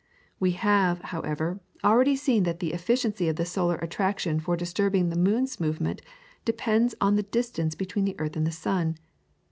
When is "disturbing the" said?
4.57-5.15